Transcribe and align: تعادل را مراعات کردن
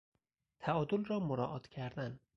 تعادل 0.59 1.05
را 1.05 1.19
مراعات 1.19 1.67
کردن 1.67 2.19